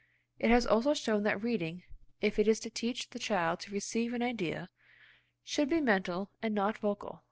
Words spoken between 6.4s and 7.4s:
and not vocal.